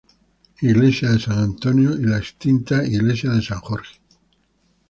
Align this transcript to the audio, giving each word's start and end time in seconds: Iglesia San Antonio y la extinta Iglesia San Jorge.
Iglesia 0.61 1.19
San 1.19 1.37
Antonio 1.37 1.91
y 1.95 2.01
la 2.05 2.17
extinta 2.17 2.83
Iglesia 2.83 3.39
San 3.39 3.59
Jorge. 3.59 4.01